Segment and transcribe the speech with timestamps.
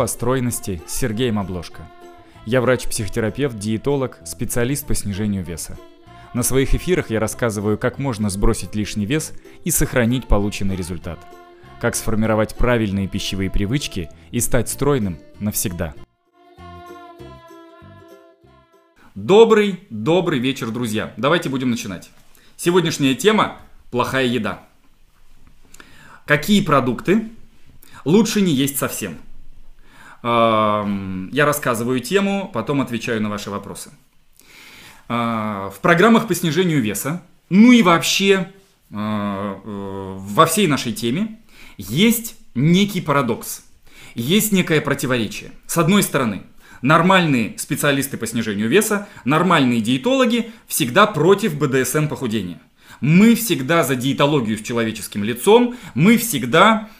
[0.00, 1.82] о стройности с Сергеем Обложко.
[2.46, 5.78] Я врач-психотерапевт, диетолог, специалист по снижению веса.
[6.34, 9.32] На своих эфирах я рассказываю, как можно сбросить лишний вес
[9.64, 11.18] и сохранить полученный результат.
[11.80, 15.94] Как сформировать правильные пищевые привычки и стать стройным навсегда.
[19.14, 21.12] Добрый, добрый вечер, друзья.
[21.16, 22.10] Давайте будем начинать.
[22.56, 23.58] Сегодняшняя тема–
[23.90, 24.62] плохая еда.
[26.24, 27.28] Какие продукты
[28.04, 29.18] лучше не есть совсем?
[30.22, 33.90] Я рассказываю тему, потом отвечаю на ваши вопросы.
[35.08, 38.52] А, в программах по снижению веса, ну и вообще
[38.92, 41.40] а, э, во всей нашей теме
[41.78, 43.62] есть некий парадокс,
[44.14, 45.52] есть некое противоречие.
[45.66, 46.42] С одной стороны,
[46.82, 52.60] нормальные специалисты по снижению веса, нормальные диетологи всегда против БДСМ похудения.
[53.00, 56.90] Мы всегда за диетологию с человеческим лицом, мы всегда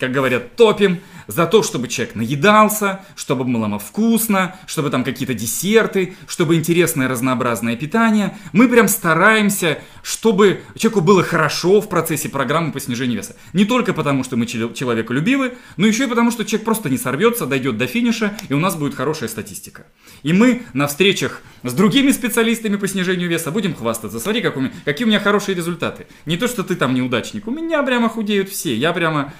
[0.00, 1.00] как говорят, топим
[1.30, 7.76] за то, чтобы человек наедался, чтобы было вкусно, чтобы там какие-то десерты, чтобы интересное разнообразное
[7.76, 8.36] питание.
[8.52, 13.36] Мы прям стараемся, чтобы человеку было хорошо в процессе программы по снижению веса.
[13.52, 17.46] Не только потому, что мы человеколюбивы, но еще и потому, что человек просто не сорвется,
[17.46, 19.86] дойдет до финиша, и у нас будет хорошая статистика.
[20.22, 24.18] И мы на встречах с другими специалистами по снижению веса будем хвастаться.
[24.18, 26.06] Смотри, как у меня, какие у меня хорошие результаты.
[26.26, 27.46] Не то, что ты там неудачник.
[27.46, 28.74] У меня прямо худеют все.
[28.74, 29.32] Я прямо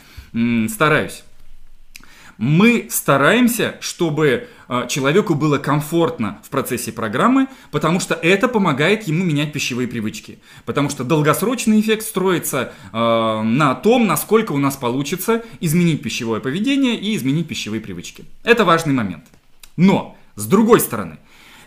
[0.69, 1.25] стараюсь.
[2.41, 9.25] Мы стараемся, чтобы а, человеку было комфортно в процессе программы, потому что это помогает ему
[9.25, 10.39] менять пищевые привычки.
[10.65, 16.97] Потому что долгосрочный эффект строится э, на том, насколько у нас получится изменить пищевое поведение
[16.97, 18.25] и изменить пищевые привычки.
[18.43, 19.27] Это важный момент.
[19.77, 21.19] Но, с другой стороны,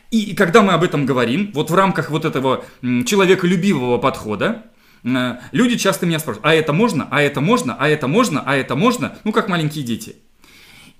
[0.09, 4.63] и когда мы об этом говорим, вот в рамках вот этого человеколюбивого подхода,
[5.03, 8.55] Э, люди часто меня спрашивают, а это можно, а это можно, а это можно, а
[8.55, 10.15] это можно, ну как маленькие дети.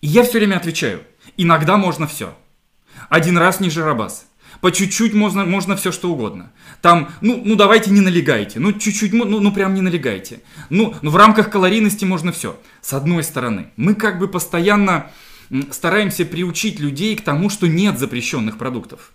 [0.04, 1.02] И я все время отвечаю,
[1.38, 2.36] иногда можно все.
[3.08, 4.26] Один раз не жиробас.
[4.60, 6.52] По чуть-чуть можно, можно все что угодно.
[6.82, 8.60] Там, ну, ну давайте не налегайте.
[8.60, 10.42] Ну, чуть-чуть, ну, ну прям не налегайте.
[10.70, 12.60] Ну, ну, в рамках калорийности можно все.
[12.82, 15.10] С одной стороны, мы как бы постоянно
[15.72, 19.14] стараемся приучить людей к тому, что нет запрещенных продуктов.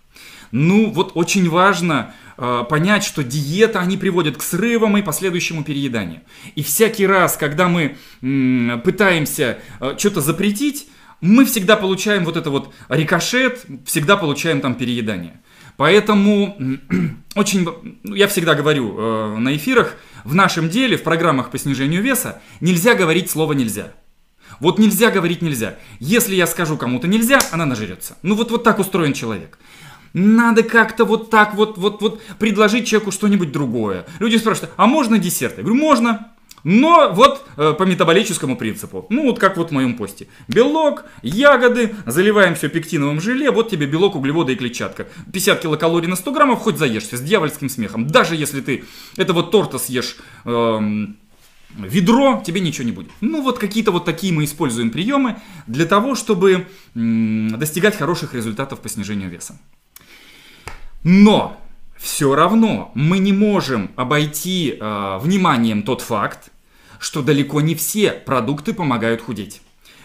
[0.51, 6.21] Ну, вот очень важно э, понять, что диета, они приводят к срывам и последующему перееданию.
[6.55, 10.87] И всякий раз, когда мы э, пытаемся э, что-то запретить,
[11.21, 15.41] мы всегда получаем вот это вот рикошет, всегда получаем там переедание.
[15.77, 16.57] Поэтому
[17.35, 17.67] очень,
[18.03, 22.41] ну, я всегда говорю э, на эфирах, в нашем деле, в программах по снижению веса,
[22.59, 23.93] нельзя говорить слово «нельзя».
[24.59, 25.75] Вот нельзя говорить нельзя.
[25.99, 28.17] Если я скажу кому-то нельзя, она нажрется.
[28.23, 29.57] Ну вот, вот так устроен человек.
[30.13, 34.05] Надо как-то вот так вот, вот, вот предложить человеку что-нибудь другое.
[34.19, 35.57] Люди спрашивают, а можно десерт?
[35.57, 36.31] Я говорю, можно.
[36.63, 39.05] Но вот э, по метаболическому принципу.
[39.09, 40.27] Ну, вот как вот в моем посте.
[40.47, 45.07] Белок, ягоды, заливаем все пектиновым желе, вот тебе белок, углеводы и клетчатка.
[45.31, 48.07] 50 килокалорий на 100 граммов, хоть заешься, с дьявольским смехом.
[48.07, 48.83] Даже если ты
[49.15, 50.17] это вот торта съешь...
[50.45, 51.17] Эм,
[51.77, 53.11] ведро, тебе ничего не будет.
[53.21, 58.89] Ну вот какие-то вот такие мы используем приемы для того, чтобы достигать хороших результатов по
[58.89, 59.59] снижению веса.
[61.03, 61.59] Но
[61.97, 66.51] все равно мы не можем обойти э, вниманием тот факт,
[66.99, 69.61] что далеко не все продукты помогают худеть.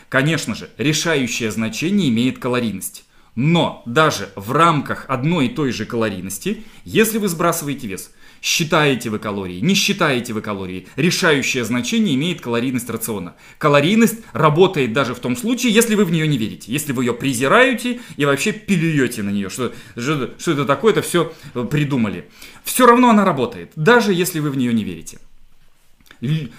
[0.09, 3.03] Конечно же, решающее значение имеет калорийность.
[3.34, 8.10] Но даже в рамках одной и той же калорийности, если вы сбрасываете вес–
[8.44, 10.86] Считаете вы калории, не считаете вы калории.
[10.96, 13.36] Решающее значение имеет калорийность рациона.
[13.56, 16.70] Калорийность работает даже в том случае, если вы в нее не верите.
[16.70, 21.32] Если вы ее презираете и вообще плюете на нее, что, что, это такое, это все
[21.70, 22.28] придумали.
[22.64, 25.20] Все равно она работает, даже если вы в нее не верите.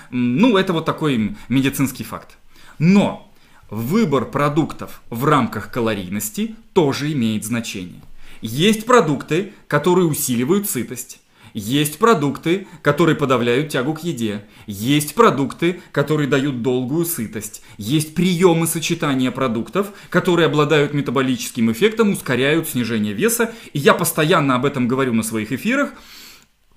[0.10, 2.36] Ну, это вот такой медицинский факт.
[2.80, 3.32] Но
[3.70, 8.02] выбор продуктов в рамках калорийности тоже имеет значение.
[8.42, 11.20] Есть продукты, которые усиливают сытость.
[11.54, 14.44] Есть продукты, которые подавляют тягу к еде.
[14.68, 17.62] Есть продукты, которые дают долгую сытость.
[17.78, 23.54] Есть приемы сочетания продуктов, которые обладают метаболическим эффектом, ускоряют снижение веса.
[23.72, 25.94] И я постоянно об этом говорю на своих эфирах.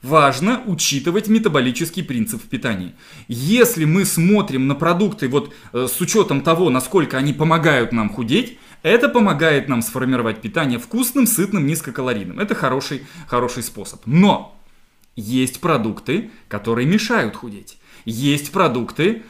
[0.03, 2.95] Важно учитывать метаболический принцип в питании.
[3.27, 8.59] Если мы смотрим на продукты вот э, с учетом того, насколько они помогают нам худеть,
[8.85, 12.39] это помогает нам сформировать питание вкусным, сытным, низкокалорийным.
[12.39, 14.01] Это хороший, хороший способ.
[14.07, 14.57] Но
[15.17, 17.79] есть продукты, которые мешают худеть.
[18.05, 19.25] Есть продукты,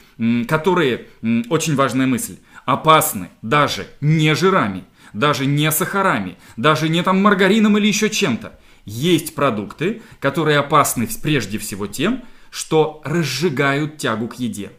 [0.47, 1.07] которые,
[1.49, 2.37] очень важная мысль,
[2.67, 8.58] опасны даже не жирами, даже не сахарами, даже не там маргарином или еще чем-то.
[8.89, 14.73] Есть продукты, которые опасны прежде всего тем, что разжигают тягу к еде.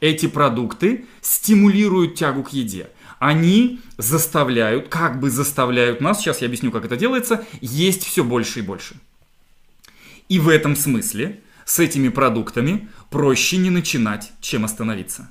[0.00, 2.90] Эти продукты стимулируют тягу к еде.
[3.20, 8.58] они заставляют, как бы заставляют нас, сейчас я объясню, как это делается, есть все больше
[8.58, 8.96] и больше.
[10.28, 15.30] И в этом смысле с этими продуктами проще не начинать, чем остановиться.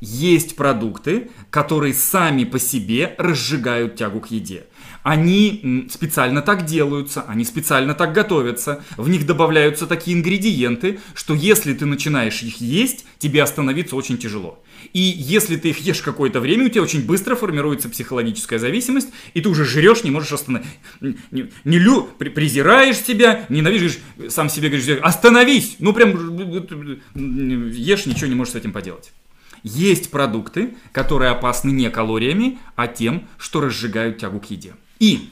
[0.00, 4.66] Есть продукты, которые сами по себе разжигают тягу к еде.
[5.02, 11.72] Они специально так делаются, они специально так готовятся, в них добавляются такие ингредиенты, что если
[11.74, 14.62] ты начинаешь их есть, тебе остановиться очень тяжело.
[14.92, 19.40] И если ты их ешь какое-то время, у тебя очень быстро формируется психологическая зависимость, и
[19.40, 20.72] ты уже жрешь, не можешь остановиться.
[21.00, 23.98] Не, не лю, презираешь себя, ненавидишь,
[24.28, 25.76] сам себе говоришь, остановись!
[25.78, 26.10] Ну прям
[27.14, 29.12] ешь, ничего не можешь с этим поделать.
[29.62, 34.74] Есть продукты, которые опасны не калориями, а тем, что разжигают тягу к еде.
[35.00, 35.30] И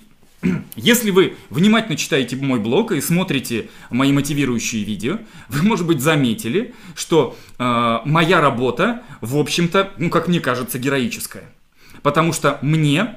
[0.76, 5.19] если вы внимательно читаете мой блог и смотрите мои мотивирующие видео,
[5.49, 11.53] вы, может быть, заметили, что э, моя работа, в общем-то, ну, как мне кажется, героическая.
[12.03, 13.17] Потому что мне,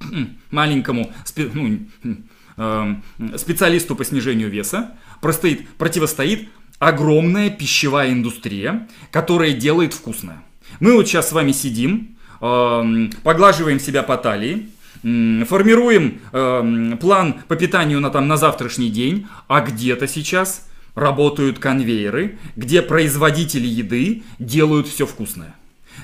[0.50, 2.18] маленькому спе- ну,
[2.56, 6.48] э, специалисту по снижению веса, простоит, противостоит
[6.80, 10.42] огромная пищевая индустрия, которая делает вкусное.
[10.80, 14.70] Мы вот сейчас с вами сидим, э, поглаживаем себя по талии,
[15.02, 22.38] формируем э, план по питанию на, там, на завтрашний день, а где-то сейчас работают конвейеры,
[22.56, 25.54] где производители еды делают все вкусное.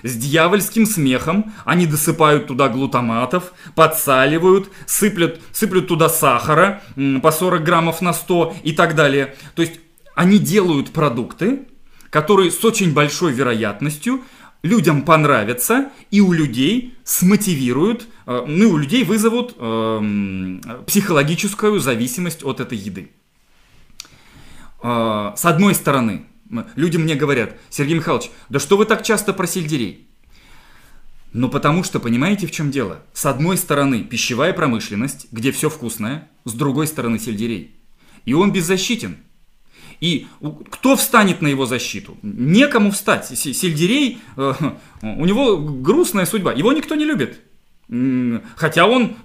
[0.03, 6.83] С дьявольским смехом они досыпают туда глутаматов, подсаливают, сыплют, сыплют туда сахара
[7.23, 9.35] по 40 граммов на 100 и так далее.
[9.55, 9.81] То есть
[10.15, 11.63] они делают продукты,
[12.11, 14.23] которые с очень большой вероятностью
[14.63, 22.61] людям понравятся и у людей смотивируют, ну и у людей вызовут э, психологическую зависимость от
[22.61, 23.11] этой еды.
[24.83, 26.27] Э, с одной стороны,
[26.75, 30.09] люди мне говорят, Сергей Михайлович, да что вы так часто про сельдерей?
[31.33, 33.03] Ну потому что, понимаете, в чем дело?
[33.13, 37.75] С одной стороны пищевая промышленность, где все вкусное, с другой стороны сельдерей.
[38.25, 39.17] И он беззащитен.
[40.01, 40.27] И
[40.71, 42.17] кто встанет на его защиту?
[42.23, 43.27] Некому встать.
[43.37, 44.53] Сельдерей, э,
[45.03, 46.53] у него грустная судьба.
[46.53, 47.41] Его никто не любит.
[48.57, 49.17] Хотя он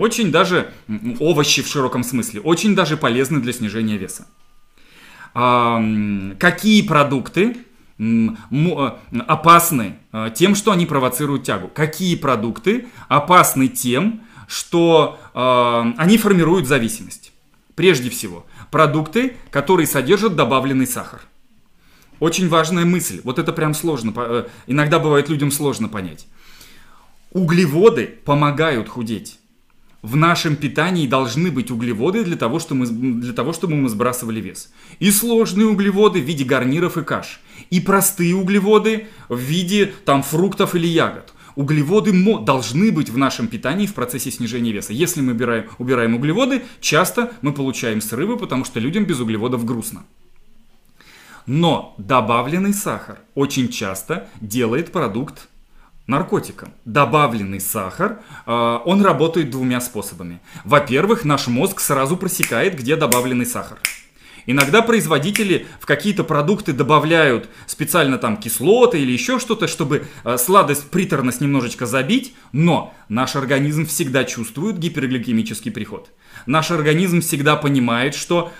[0.00, 0.72] очень даже,
[1.18, 4.26] овощи в широком смысле, очень даже полезны для снижения веса.
[5.32, 7.56] Какие продукты
[7.98, 8.28] э,
[9.26, 11.68] опасны э, тем, что они провоцируют тягу?
[11.68, 17.32] Какие продукты опасны тем, что они формируют зависимость?
[17.74, 21.22] Прежде всего, продукты, которые содержат добавленный сахар.
[22.20, 23.20] Очень важная мысль.
[23.24, 24.12] Вот это прям сложно.
[24.14, 26.26] Э, иногда бывает людям сложно понять.
[27.32, 29.38] Углеводы помогают худеть.
[30.02, 34.40] В нашем питании должны быть углеводы для того, чтобы мы, для того, чтобы мы сбрасывали
[34.40, 34.70] вес.
[34.98, 37.40] И сложные углеводы в виде гарниров и каш.
[37.70, 41.32] И простые углеводы в виде там, фруктов или ягод.
[41.54, 42.12] Углеводы
[42.44, 44.92] должны быть в нашем питании в процессе снижения веса.
[44.92, 50.04] Если мы убираем, убираем углеводы, часто мы получаем срывы, потому что людям без углеводов грустно.
[51.46, 55.48] Но добавленный сахар очень часто делает продукт
[56.06, 56.72] наркотиком.
[56.84, 60.40] Добавленный сахар, э, он работает двумя способами.
[60.64, 63.78] Во-первых, наш мозг сразу просекает, где добавленный сахар.
[64.46, 70.90] Иногда производители в какие-то продукты добавляют специально там кислоты или еще что-то, чтобы э, сладость,
[70.90, 76.10] приторность немножечко забить, но наш организм всегда чувствует гипергликемический приход.
[76.46, 78.52] Наш организм всегда понимает, что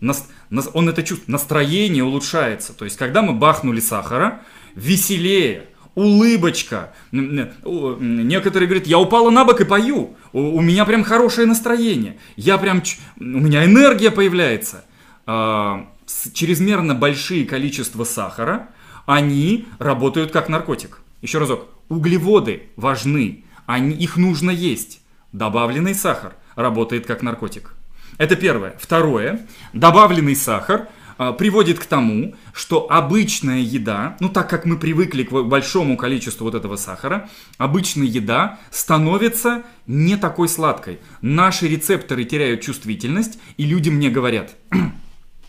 [0.00, 2.72] он это чувствует, настроение улучшается.
[2.72, 4.42] То есть, когда мы бахнули сахара,
[4.74, 6.92] веселее, улыбочка.
[7.12, 10.16] Некоторые говорят, я упала на бок и пою.
[10.32, 12.18] У меня прям хорошее настроение.
[12.36, 12.82] Я прям,
[13.18, 14.84] у меня энергия появляется.
[15.26, 15.88] А,
[16.32, 18.68] чрезмерно большие количества сахара,
[19.06, 21.00] они работают как наркотик.
[21.22, 25.00] Еще разок, углеводы важны, они, их нужно есть.
[25.32, 27.74] Добавленный сахар работает как наркотик.
[28.18, 28.74] Это первое.
[28.78, 35.30] Второе, добавленный сахар приводит к тому, что обычная еда, ну так как мы привыкли к
[35.30, 37.28] большому количеству вот этого сахара,
[37.58, 40.98] обычная еда становится не такой сладкой.
[41.20, 44.54] Наши рецепторы теряют чувствительность, и люди мне говорят,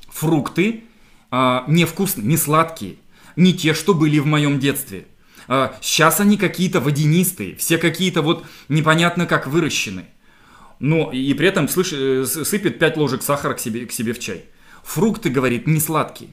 [0.09, 0.83] фрукты
[1.31, 2.95] а, невкусные, не сладкие,
[3.35, 5.05] не те, что были в моем детстве.
[5.47, 10.05] А, сейчас они какие-то водянистые, все какие-то вот непонятно как выращены.
[10.79, 14.19] Но и при этом слышь, э, сыпет 5 ложек сахара к себе, к себе в
[14.19, 14.45] чай.
[14.85, 16.29] Фрукты, говорит, не сладкие.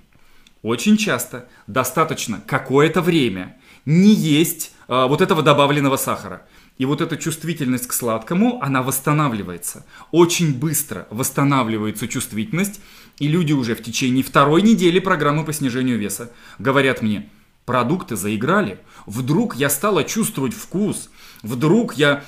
[0.63, 3.57] Очень часто достаточно какое-то время
[3.87, 6.43] не есть а, вот этого добавленного сахара.
[6.79, 9.85] И вот эта чувствительность к сладкому, она восстанавливается.
[10.11, 12.81] Очень быстро восстанавливается чувствительность,
[13.19, 17.29] и люди уже в течение второй недели программы по снижению веса говорят мне,
[17.65, 18.79] продукты заиграли.
[19.07, 21.11] Вдруг я стала чувствовать вкус.
[21.43, 22.23] Вдруг я...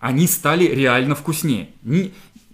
[0.00, 1.70] Они стали реально вкуснее.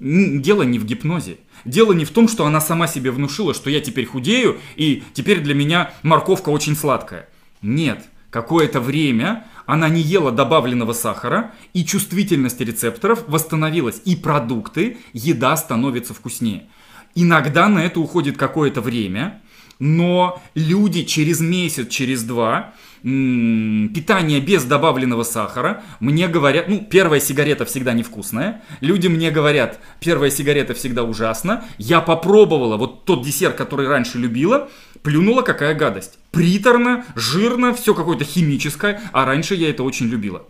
[0.00, 1.38] Дело не в гипнозе.
[1.64, 5.40] Дело не в том, что она сама себе внушила, что я теперь худею, и теперь
[5.40, 7.28] для меня морковка очень сладкая.
[7.62, 15.57] Нет, какое-то время она не ела добавленного сахара, и чувствительность рецепторов восстановилась, и продукты, еда
[15.57, 16.69] становится вкуснее.
[17.14, 19.43] Иногда на это уходит какое-то время,
[19.81, 27.64] но люди через месяц, через два питание без добавленного сахара, мне говорят, ну, первая сигарета
[27.64, 33.88] всегда невкусная, люди мне говорят, первая сигарета всегда ужасна, я попробовала вот тот десерт, который
[33.88, 34.69] раньше любила,
[35.02, 36.19] плюнула, какая гадость.
[36.31, 40.45] Приторно, жирно, все какое-то химическое, а раньше я это очень любила.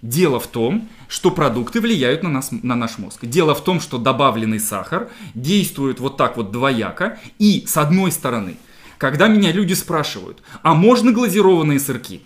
[0.00, 3.24] Дело в том, что продукты влияют на, нас, на наш мозг.
[3.24, 7.18] Дело в том, что добавленный сахар действует вот так вот двояко.
[7.40, 8.56] И с одной стороны,
[8.98, 12.22] когда меня люди спрашивают, а можно глазированные сырки?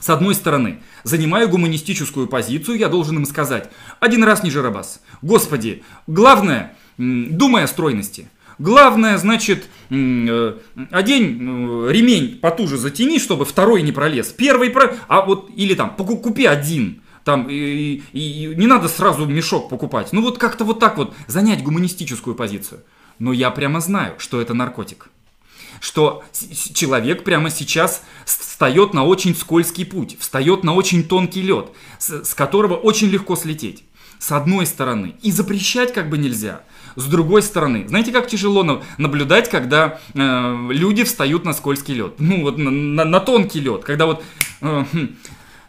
[0.00, 5.00] С одной стороны, занимая гуманистическую позицию, я должен им сказать, один раз не жиробас.
[5.22, 8.28] Господи, главное, думай о стройности.
[8.58, 10.58] Главное, значит, э,
[10.90, 14.28] одень э, ремень потуже затяни, чтобы второй не пролез.
[14.28, 14.94] Первый про...
[15.08, 17.02] А вот, или там, купи один.
[17.24, 20.12] Там, и, и, и не надо сразу мешок покупать.
[20.12, 22.82] Ну вот как-то вот так вот занять гуманистическую позицию.
[23.18, 25.08] Но я прямо знаю, что это наркотик.
[25.80, 26.22] Что
[26.74, 32.34] человек прямо сейчас встает на очень скользкий путь, встает на очень тонкий лед, с, с
[32.34, 33.84] которого очень легко слететь.
[34.18, 35.16] С одной стороны.
[35.22, 36.62] И запрещать как бы нельзя–
[36.96, 42.14] с другой стороны, знаете, как тяжело наблюдать, когда э, люди встают на скользкий лед?
[42.18, 44.22] Ну, вот на, на, на тонкий лед, когда вот,
[44.60, 44.84] э,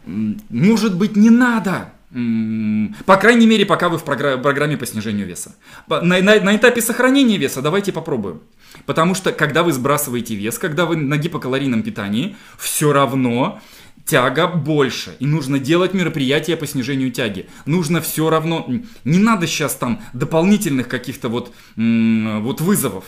[0.04, 1.92] хм, может быть, не надо.
[2.10, 5.54] По крайней мере, пока вы в программе по снижению веса.
[5.88, 8.42] На, на, на этапе сохранения веса давайте попробуем.
[8.84, 13.60] Потому что, когда вы сбрасываете вес, когда вы на гипокалорийном питании, все равно
[14.04, 17.48] тяга больше, и нужно делать мероприятия по снижению тяги.
[17.64, 18.70] Нужно все равно,
[19.04, 23.04] не надо сейчас там дополнительных каких-то вот, вот вызовов.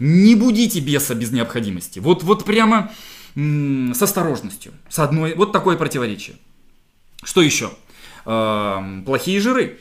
[0.00, 2.00] Не будите беса без необходимости.
[2.00, 2.90] Вот, вот прямо
[3.36, 4.72] с осторожностью.
[4.88, 6.36] С одной, вот такое противоречие.
[7.22, 7.70] Что еще?
[8.26, 9.78] Э, плохие жиры.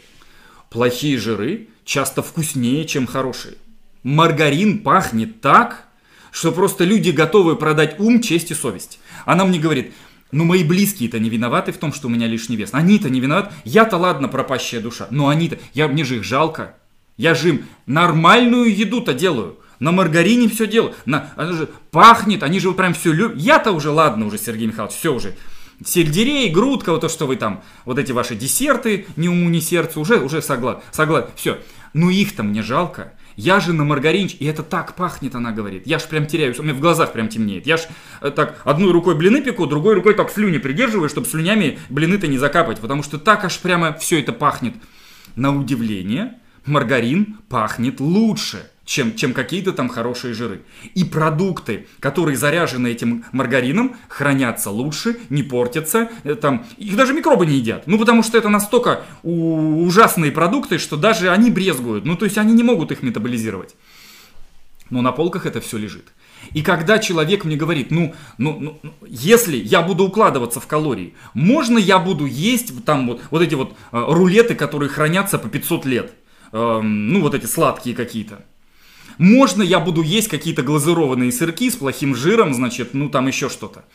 [0.69, 3.55] Плохие жиры часто вкуснее, чем хорошие.
[4.03, 5.87] Маргарин пахнет так,
[6.31, 8.99] что просто люди готовы продать ум, честь и совесть.
[9.25, 9.93] Она мне говорит,
[10.31, 12.69] ну, мои близкие-то не виноваты в том, что у меня лишний вес.
[12.71, 13.51] Они-то не виноваты.
[13.63, 15.07] Я-то, ладно, пропащая душа.
[15.09, 15.57] Но они-то...
[15.73, 16.75] Я, мне же их жалко.
[17.17, 19.57] Я же им нормальную еду-то делаю.
[19.79, 20.93] На маргарине все делаю.
[21.05, 23.37] На, она же пахнет, они же прям все любят.
[23.37, 25.35] Я-то уже, ладно уже, Сергей Михайлович, все уже.
[25.85, 30.01] Сельдерей, грудка, вот то, что вы там, вот эти ваши десерты, ни уму, ни сердцу,
[30.01, 30.81] уже, уже согласен.
[30.91, 31.59] Согласен, все.
[31.93, 33.13] Ну их-то мне жалко.
[33.35, 35.87] Я же на маргаринч, и это так пахнет, она говорит.
[35.87, 37.65] Я ж прям теряюсь, у меня в глазах прям темнеет.
[37.65, 37.87] Я ж
[38.19, 42.37] э, так одной рукой блины пеку, другой рукой так слюни придерживаю, чтобы слюнями блины-то не
[42.37, 44.73] закапать, потому что так аж прямо все это пахнет.
[45.37, 46.33] На удивление,
[46.65, 50.63] маргарин пахнет лучше чем, чем какие-то там хорошие жиры.
[50.95, 57.45] И продукты, которые заряжены этим маргарином, хранятся лучше, не портятся, э, там, их даже микробы
[57.45, 57.83] не едят.
[57.85, 62.03] Ну, потому что это настолько ужасные продукты, что даже они брезгуют.
[62.05, 63.75] Ну, то есть они не могут их метаболизировать.
[64.89, 66.07] Но на полках это все лежит.
[66.53, 71.13] И когда человек мне говорит, ну, ну, ну, ну если я буду укладываться в калории,
[71.35, 75.85] можно я буду есть там вот, вот эти вот э, рулеты, которые хранятся по 500
[75.85, 76.13] лет?
[76.51, 78.45] Э, ну, вот эти сладкие какие-то.
[79.19, 83.85] Можно я буду есть какие-то глазированные сырки с плохим жиром, значит, ну там еще что-то.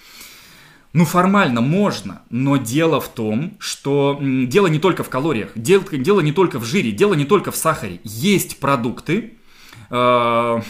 [0.92, 6.20] Ну, формально можно, но дело в том, что дело не только в калориях, дело, дело
[6.20, 8.00] не только в жире, дело не только в сахаре.
[8.04, 9.34] Есть продукты,
[9.90, 10.60] э,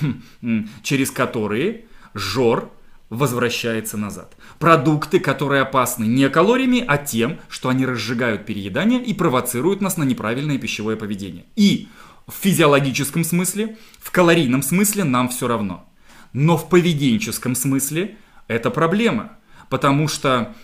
[0.82, 1.84] через которые
[2.14, 2.70] жор
[3.10, 4.34] возвращается назад.
[4.58, 10.04] Продукты, которые опасны не калориями, а тем, что они разжигают переедание и провоцируют нас на
[10.04, 11.44] неправильное пищевое поведение.
[11.54, 11.88] И
[12.26, 15.84] в физиологическом смысле, в калорийном смысле нам все равно.
[16.32, 18.16] Но в поведенческом смысле
[18.48, 19.32] это проблема.
[19.68, 20.54] Потому что,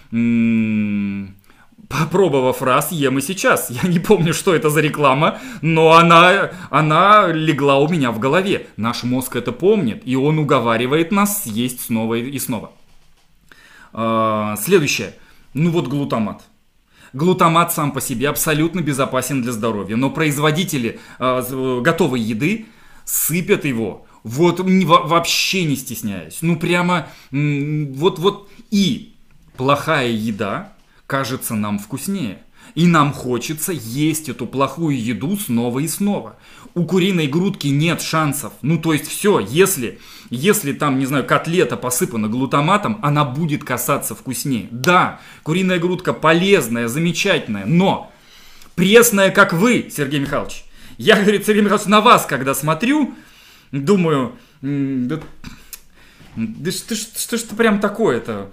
[1.89, 3.71] попробовав раз, ем и сейчас.
[3.71, 8.67] Я не помню, что это за реклама, но она, она легла у меня в голове.
[8.77, 12.73] Наш мозг это помнит, и он уговаривает нас съесть снова и снова.
[13.93, 15.15] А, следующее.
[15.55, 16.43] Ну вот глутамат.
[17.13, 22.67] Глутамат сам по себе абсолютно безопасен для здоровья, но производители э, готовой еды
[23.05, 26.39] сыпят его вот не, вообще не стесняясь.
[26.43, 29.15] Ну прямо вот вот и
[29.57, 30.73] плохая еда
[31.07, 32.43] кажется нам вкуснее.
[32.75, 36.37] И нам хочется есть эту плохую еду снова и снова.
[36.75, 38.53] У куриной грудки нет шансов.
[38.63, 39.99] Ну, то есть все, если,
[40.31, 44.69] если там, не знаю, котлета посыпана глутаматом, она будет касаться вкуснее.
[44.71, 48.13] Да, куриная грудка полезная, замечательная, но
[48.77, 50.65] пресная, как вы, Сергей Михайлович.
[50.97, 53.15] Я, говорит, Сергей Михайлович, на вас, когда смотрю,
[53.73, 55.21] думаю, да,
[56.37, 58.53] да что, что, что, прям такое-то?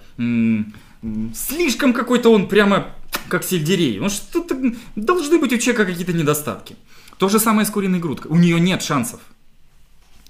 [1.35, 2.87] Слишком какой-то он прямо
[3.29, 3.99] как сельдерей.
[3.99, 4.55] Ну что-то
[4.95, 6.75] должны быть у человека какие-то недостатки.
[7.17, 8.31] То же самое с куриной грудкой.
[8.31, 9.19] У нее нет шансов.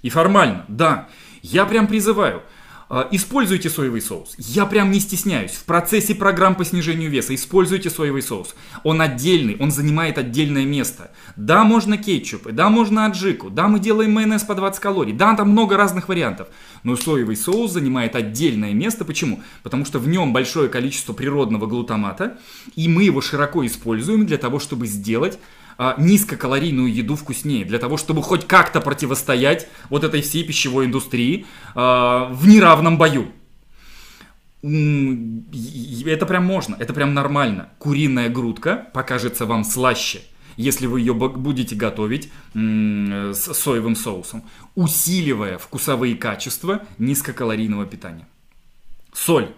[0.02, 1.10] И формально, да.
[1.42, 2.44] Я прям призываю.
[2.90, 4.36] А, используйте соевый соус.
[4.38, 5.52] Я прям не стесняюсь.
[5.52, 8.56] В процессе программ по снижению веса используйте соевый соус.
[8.84, 11.12] Он отдельный, он занимает отдельное место.
[11.36, 15.50] Да, можно кетчупы, да, можно аджику, да, мы делаем майонез по 20 калорий, да, там
[15.50, 16.48] много разных вариантов.
[16.84, 19.04] Но соевый соус занимает отдельное место.
[19.04, 19.42] Почему?
[19.64, 22.38] Потому что в нем большое количество природного глутамата,
[22.76, 25.40] и мы его широко используем для того, чтобы сделать
[25.78, 31.46] а, низкокалорийную еду вкуснее, для того, чтобы хоть как-то противостоять вот этой всей пищевой индустрии
[31.76, 33.32] а, в неравном бою.
[34.64, 37.70] Это прям можно, это прям нормально.
[37.78, 40.22] Куриная грудка покажется вам слаще,
[40.56, 44.44] если вы ее будете готовить с соевым соусом,
[44.74, 48.28] усиливая вкусовые качества низкокалорийного питания.
[49.14, 49.50] Соль.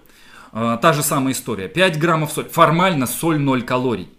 [0.51, 1.67] А, та же самая история.
[1.67, 2.47] 5 граммов соли.
[2.47, 4.09] Формально соль 0 калорий.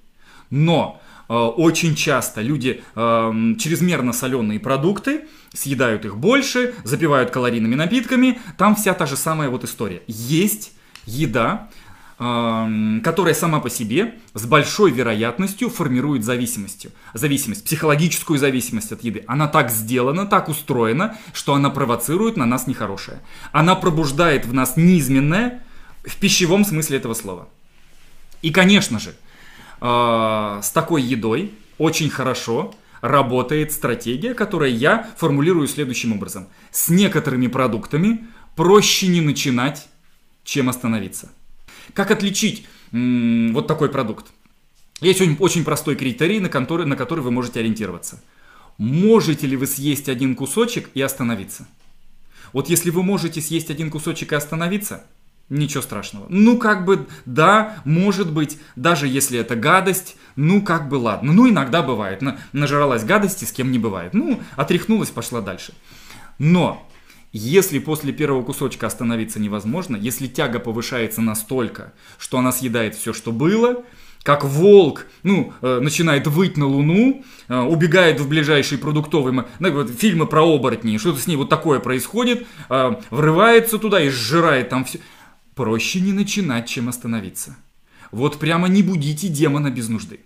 [0.51, 1.01] Но
[1.35, 8.41] очень часто люди эм, чрезмерно соленые продукты съедают их больше, запивают калорийными напитками.
[8.59, 10.03] Там вся та же самая вот история.
[10.09, 10.73] Есть
[11.07, 11.69] еда,
[12.19, 16.91] эм, которая сама по себе с большой вероятностью формирует зависимостью.
[17.15, 19.23] Зависимость, психологическую зависимость от еды.
[19.29, 23.21] Она так сделана, так устроена, что она провоцирует на нас нехорошее.
[23.53, 25.63] Она пробуждает в нас низменное
[26.05, 27.49] в пищевом смысле этого слова.
[28.43, 29.15] И, конечно же,
[29.81, 36.49] э, с такой едой очень хорошо работает стратегия, которую я формулирую следующим образом.
[36.71, 39.89] С некоторыми продуктами проще не начинать,
[40.45, 41.31] чем остановиться.
[41.95, 44.27] Как отличить м- вот такой продукт?
[45.01, 48.23] Есть очень, очень простой критерий, на который, на который вы можете ориентироваться.
[48.77, 51.67] Можете ли вы съесть один кусочек и остановиться?
[52.53, 55.05] Вот если вы можете съесть один кусочек и остановиться–
[55.51, 56.27] Ничего страшного.
[56.29, 61.33] Ну, как бы, да, может быть, даже если это гадость, ну, как бы, ладно.
[61.33, 62.23] Ну, иногда бывает.
[62.23, 64.15] На, нажралась гадости, с кем не бывает.
[64.15, 65.75] Ну, отряхнулась, пошла дальше.
[66.39, 66.89] Но,
[67.33, 73.33] если после первого кусочка остановиться невозможно, если тяга повышается настолько, что она съедает все, что
[73.33, 73.85] было,
[74.23, 79.91] как волк, ну, э, начинает выть на луну, э, убегает в ближайший продуктовый, ну, вот,
[79.91, 84.85] фильмы про оборотни, что-то с ней вот такое происходит, э, врывается туда и сжирает там
[84.85, 85.01] все.
[85.61, 87.55] Проще не начинать, чем остановиться.
[88.13, 90.21] Вот прямо не будите демона без нужды.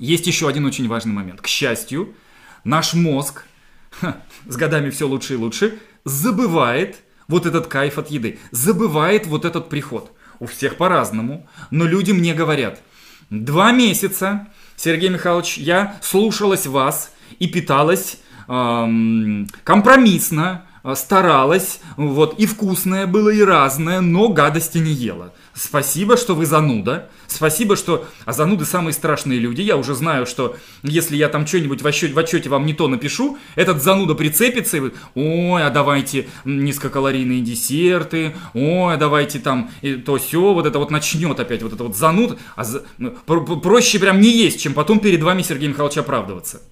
[0.00, 1.40] Есть еще один очень важный момент.
[1.40, 2.16] К счастью,
[2.64, 3.44] наш мозг,
[3.90, 4.16] ха,
[4.48, 6.96] с годами все лучше и лучше, забывает
[7.28, 10.10] вот этот кайф от еды, забывает вот этот приход.
[10.40, 12.82] У всех по-разному, но люди мне говорят,
[13.30, 23.06] два месяца, Сергей Михайлович, я слушалась вас и питалась эм, компромиссно, старалась, вот, и вкусное
[23.06, 25.32] было, и разное, но гадости не ела.
[25.52, 27.10] Спасибо, что вы зануда.
[27.26, 28.06] Спасибо, что...
[28.24, 29.60] А зануды самые страшные люди.
[29.60, 32.88] Я уже знаю, что если я там что-нибудь в отчете, в отчете вам не то
[32.88, 34.92] напишу, этот зануда прицепится и...
[35.14, 38.34] Ой, а давайте низкокалорийные десерты.
[38.54, 39.70] Ой, а давайте там
[40.06, 42.38] то все Вот это вот начнет опять вот это вот зануд.
[42.56, 42.84] А за...
[42.98, 46.62] Ну, проще прям не есть, чем потом перед вами Сергей Михайлович оправдываться.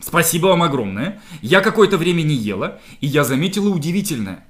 [0.00, 1.20] Спасибо вам огромное.
[1.40, 4.44] Я какое-то время не ела, и я заметила удивительное.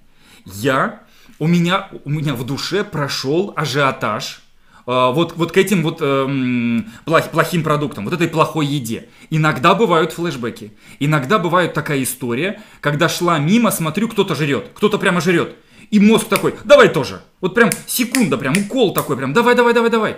[0.44, 1.02] Я,
[1.38, 4.42] у меня, у меня в душе прошел ажиотаж
[4.86, 9.08] э, вот, вот к этим вот э, плох, плохим продуктам, вот этой плохой еде.
[9.30, 10.72] Иногда бывают флешбеки.
[10.98, 15.56] Иногда бывает такая история, когда шла мимо, смотрю, кто-то жрет, кто-то прямо жрет.
[15.90, 17.22] И мозг такой, давай тоже.
[17.40, 20.16] Вот прям секунда, прям укол такой, прям давай, давай, давай, давай.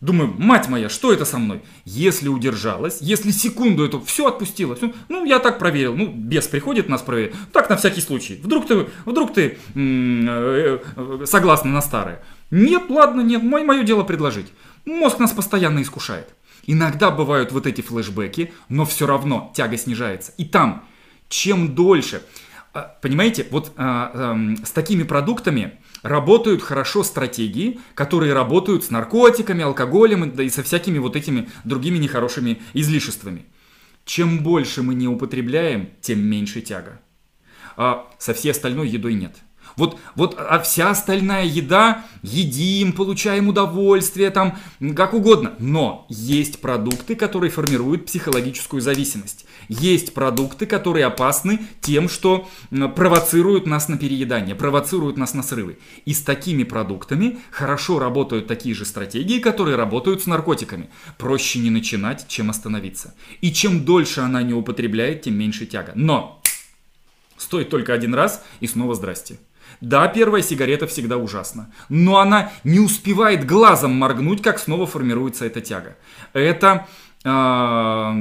[0.00, 1.60] Думаю, мать моя, что это со мной?
[1.84, 6.88] Если удержалась, если секунду это все отпустила, все, ну я так проверил, ну бес приходит
[6.88, 8.40] нас проверить, так на всякий случай.
[8.42, 12.22] Вдруг ты, вдруг ты э, э, согласна на старое?
[12.50, 14.46] Нет, ладно, нет, мое, мое дело предложить.
[14.86, 16.34] Мозг нас постоянно искушает.
[16.66, 20.32] Иногда бывают вот эти флешбеки, но все равно тяга снижается.
[20.38, 20.84] И там,
[21.28, 22.22] чем дольше,
[22.72, 29.62] а, понимаете, вот а, а, с такими продуктами работают хорошо стратегии, которые работают с наркотиками,
[29.62, 33.46] алкоголем и со всякими вот этими другими нехорошими излишествами.
[34.04, 37.00] Чем больше мы не употребляем, тем меньше тяга.
[37.76, 39.36] А со всей остальной едой нет.
[39.76, 44.58] Вот, вот, а вся остальная еда, едим, получаем удовольствие, там,
[44.94, 45.54] как угодно.
[45.58, 49.46] Но есть продукты, которые формируют психологическую зависимость.
[49.68, 55.78] Есть продукты, которые опасны тем, что провоцируют нас на переедание, провоцируют нас на срывы.
[56.04, 60.90] И с такими продуктами хорошо работают такие же стратегии, которые работают с наркотиками.
[61.18, 63.14] Проще не начинать, чем остановиться.
[63.40, 65.92] И чем дольше она не употребляет, тем меньше тяга.
[65.94, 66.42] Но
[67.36, 69.38] стоит только один раз и снова здрасте.
[69.80, 75.60] Да, первая сигарета всегда ужасна, но она не успевает глазом моргнуть, как снова формируется эта
[75.60, 75.96] тяга.
[76.32, 76.86] Это...
[77.24, 78.12] Э,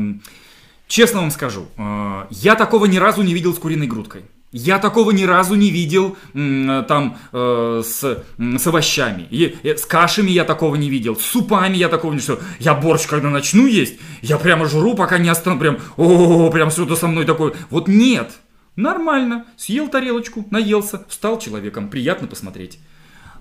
[0.87, 4.23] честно вам скажу, э, я такого ни разу не видел с куриной грудкой.
[4.51, 9.27] Я такого ни разу не видел там э, с, с овощами.
[9.29, 11.15] И, и, с кашами я такого не видел.
[11.15, 12.39] С супами я такого не видел.
[12.57, 15.59] Я борщ, когда начну есть, я прямо жру, пока не остану.
[15.59, 17.53] Прям, о, прям что-то со мной такое.
[17.69, 18.31] Вот нет.
[18.79, 22.79] Нормально, съел тарелочку, наелся, стал человеком, приятно посмотреть.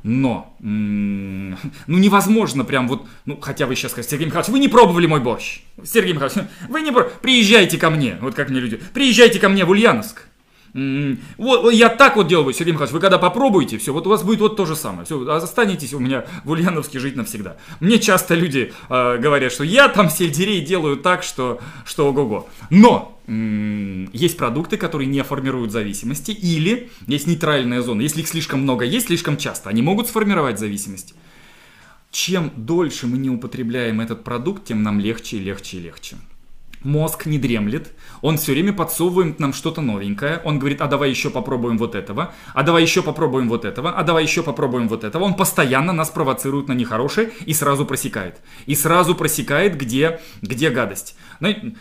[0.03, 5.07] Но, ну невозможно прям вот, ну хотя вы сейчас скажете, Сергей Михайлович, вы не пробовали
[5.07, 5.61] мой борщ.
[5.85, 9.65] Сергей Михайлович, вы не пробовали, приезжайте ко мне, вот как мне люди, приезжайте ко мне
[9.65, 10.27] в Ульяновск.
[10.75, 14.41] Вот я так вот делаю, Сергей Михайлович, вы когда попробуете, все, вот у вас будет
[14.41, 15.05] вот то же самое.
[15.05, 17.57] Все, останетесь у меня в Ульяновске жить навсегда.
[17.81, 22.49] Мне часто люди э, говорят, что я там сельдерей делаю так, что, что ого-го.
[22.71, 28.03] Но м- есть продукты, которые не формируют зависимости, или есть нейтральная зона.
[28.03, 31.15] Если их слишком много есть, слишком часто, они могут сформировать зависимость.
[32.11, 36.17] Чем дольше мы не употребляем этот продукт, тем нам легче и легче и легче.
[36.83, 40.41] Мозг не дремлет, он все время подсовывает нам что-то новенькое.
[40.45, 44.03] Он говорит, а давай еще попробуем вот этого, а давай еще попробуем вот этого, а
[44.05, 45.25] давай еще попробуем вот этого.
[45.25, 48.41] Он постоянно нас провоцирует на нехорошее и сразу просекает.
[48.67, 51.17] И сразу просекает, где, где гадость.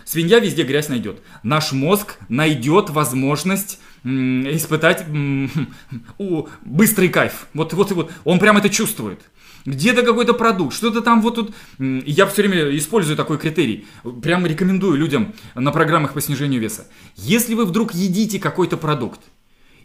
[0.06, 1.22] Свинья везде грязь найдет.
[1.44, 5.06] Наш мозг найдет возможность испытать
[6.66, 7.48] быстрый кайф.
[7.54, 8.12] Вот, вот, вот.
[8.24, 9.22] Он прям это чувствует
[9.68, 11.54] где-то какой-то продукт, что-то там вот тут.
[11.78, 13.86] Я все время использую такой критерий.
[14.24, 16.88] Прямо рекомендую людям на программах по снижению веса.
[17.18, 19.20] Если вы вдруг едите какой-то продукт,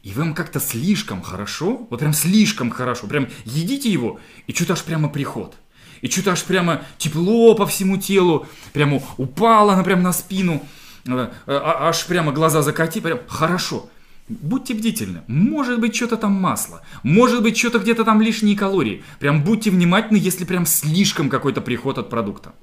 [0.05, 4.83] и вам как-то слишком хорошо, вот прям слишком хорошо, прям едите его, и что-то аж
[4.83, 5.55] прямо приход.
[6.01, 10.63] И что-то аж прямо тепло по всему телу, прямо упало она прямо на спину,
[11.07, 13.89] э, э, а, аж прямо глаза закати, прям хорошо.
[14.29, 15.23] Будьте бдительны.
[15.27, 16.83] Может быть, что-то там масло.
[17.03, 19.03] Может быть, что-то где-то там лишние калории.
[19.19, 22.55] Прям будьте внимательны, если прям слишком какой-то приход от продукта.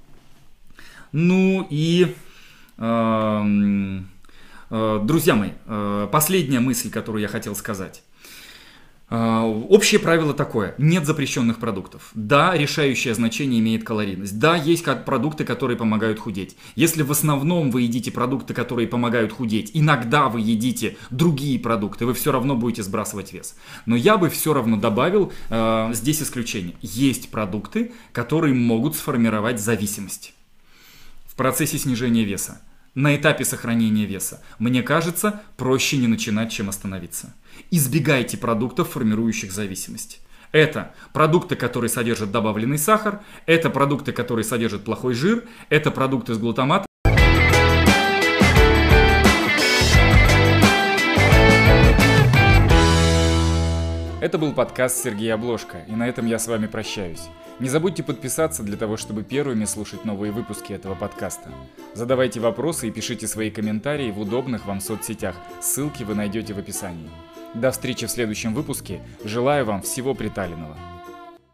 [1.11, 2.15] Ну и...
[2.77, 3.43] Э,
[4.69, 8.03] э, друзья мои, э, последняя мысль, которую я хотел сказать.
[9.09, 10.75] А, общее правило такое.
[10.77, 12.11] Нет запрещенных продуктов.
[12.13, 14.37] Да, решающее значение имеет калорийность.
[14.37, 16.55] Да, есть продукты, которые помогают худеть.
[16.75, 22.13] Если в основном вы едите продукты, которые помогают худеть, иногда вы едите другие продукты, вы
[22.13, 23.55] все равно будете сбрасывать вес.
[23.85, 26.75] Но я бы все равно добавил э, здесь исключение.
[26.81, 30.33] Есть продукты, которые могут сформировать зависимость
[31.25, 32.61] в процессе снижения веса
[32.99, 34.41] на этапе сохранения веса.
[34.59, 37.33] Мне кажется, проще не начинать, чем остановиться.
[37.71, 40.19] Избегайте продуктов, формирующих зависимость.
[40.51, 46.37] Это продукты, которые содержат добавленный сахар, это продукты, которые содержат плохой жир, это продукты с
[46.37, 46.88] глутаматом.
[54.21, 57.29] Это был подкаст Сергея Обложка, и на этом я с вами прощаюсь.
[57.59, 61.49] Не забудьте подписаться для того, чтобы первыми слушать новые выпуски этого подкаста.
[61.93, 65.37] Задавайте вопросы и пишите свои комментарии в удобных вам соцсетях.
[65.61, 67.09] Ссылки вы найдете в описании.
[67.53, 69.01] До встречи в следующем выпуске.
[69.23, 70.77] Желаю вам всего приталенного.